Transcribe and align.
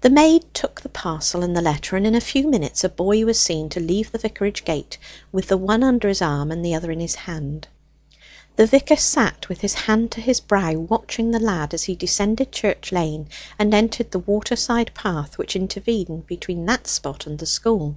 The 0.00 0.08
maid 0.08 0.46
took 0.54 0.80
the 0.80 0.88
parcel 0.88 1.42
and 1.42 1.54
the 1.54 1.60
letter, 1.60 1.96
and 1.98 2.06
in 2.06 2.14
a 2.14 2.20
few 2.22 2.48
minutes 2.48 2.82
a 2.82 2.88
boy 2.88 3.26
was 3.26 3.38
seen 3.38 3.68
to 3.68 3.78
leave 3.78 4.10
the 4.10 4.16
vicarage 4.16 4.64
gate, 4.64 4.96
with 5.32 5.48
the 5.48 5.58
one 5.58 5.82
under 5.82 6.08
his 6.08 6.22
arm, 6.22 6.50
and 6.50 6.64
the 6.64 6.74
other 6.74 6.90
in 6.90 6.98
his 6.98 7.14
hand. 7.14 7.68
The 8.56 8.64
vicar 8.66 8.96
sat 8.96 9.50
with 9.50 9.60
his 9.60 9.74
hand 9.74 10.10
to 10.12 10.22
his 10.22 10.40
brow, 10.40 10.72
watching 10.76 11.30
the 11.30 11.40
lad 11.40 11.74
as 11.74 11.82
he 11.82 11.94
descended 11.94 12.52
Church 12.52 12.90
Lane 12.90 13.28
and 13.58 13.74
entered 13.74 14.12
the 14.12 14.18
waterside 14.20 14.94
path 14.94 15.36
which 15.36 15.54
intervened 15.56 16.26
between 16.26 16.64
that 16.64 16.86
spot 16.86 17.26
and 17.26 17.38
the 17.38 17.44
school. 17.44 17.96